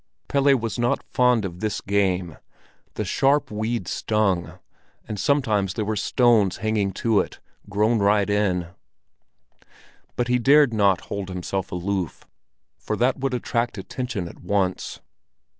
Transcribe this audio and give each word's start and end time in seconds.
Pelle 0.27 0.55
was 0.57 0.79
not 0.79 1.03
fond 1.03 1.45
of 1.45 1.59
this 1.59 1.79
game; 1.79 2.37
the 2.95 3.05
sharp 3.05 3.51
weed 3.51 3.87
stung, 3.87 4.53
and 5.07 5.19
sometimes 5.19 5.75
there 5.75 5.85
were 5.85 5.95
stones 5.95 6.57
hanging 6.57 6.91
to 6.93 7.19
it, 7.19 7.39
grown 7.69 7.99
right 7.99 8.27
in. 8.27 8.69
But 10.15 10.27
he 10.27 10.39
dared 10.39 10.73
not 10.73 11.01
hold 11.01 11.29
himself 11.29 11.71
aloof, 11.71 12.25
for 12.79 12.95
that 12.97 13.19
would 13.19 13.35
attract 13.35 13.77
attention 13.77 14.27
at 14.27 14.39
once. 14.41 15.01